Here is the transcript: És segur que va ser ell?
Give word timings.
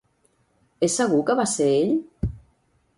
És 0.89 0.95
segur 1.01 1.21
que 1.29 1.37
va 1.43 1.47
ser 1.55 1.71
ell? 1.77 1.97